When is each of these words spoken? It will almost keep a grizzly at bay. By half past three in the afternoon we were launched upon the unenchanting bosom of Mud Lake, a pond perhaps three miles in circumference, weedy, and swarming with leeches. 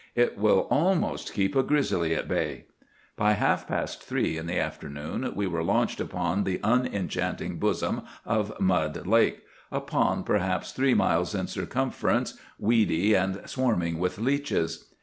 It 0.15 0.35
will 0.35 0.61
almost 0.71 1.31
keep 1.31 1.55
a 1.55 1.61
grizzly 1.61 2.15
at 2.15 2.27
bay. 2.27 2.65
By 3.15 3.33
half 3.33 3.67
past 3.67 4.01
three 4.01 4.35
in 4.35 4.47
the 4.47 4.57
afternoon 4.57 5.33
we 5.35 5.45
were 5.45 5.61
launched 5.63 5.99
upon 6.01 6.43
the 6.43 6.59
unenchanting 6.63 7.59
bosom 7.59 8.01
of 8.25 8.59
Mud 8.59 9.05
Lake, 9.05 9.43
a 9.71 9.79
pond 9.79 10.25
perhaps 10.25 10.71
three 10.71 10.95
miles 10.95 11.35
in 11.35 11.45
circumference, 11.45 12.33
weedy, 12.57 13.13
and 13.15 13.47
swarming 13.47 13.99
with 13.99 14.17
leeches. 14.17 14.91